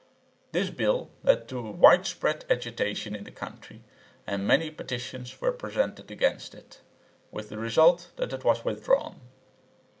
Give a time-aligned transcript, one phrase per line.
[0.51, 3.83] This bill led to a widespread agitation in the country,
[4.25, 6.81] and many petitions were presented against it,
[7.29, 9.21] with the result that it was withdrawn.